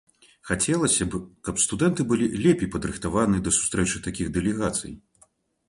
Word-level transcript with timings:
Хацелася 0.49 1.05
б, 1.13 1.19
каб 1.49 1.61
студэнты 1.65 2.01
былі 2.13 2.31
лепей 2.47 2.71
падрыхтаваныя 2.77 3.45
да 3.51 3.55
сустрэчы 3.59 4.03
такіх 4.09 4.35
дэлегацый. 4.41 5.01